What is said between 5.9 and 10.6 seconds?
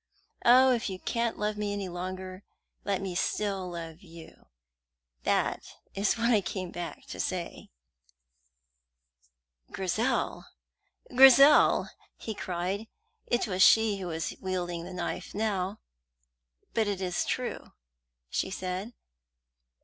is what I came back to say." "Grizel,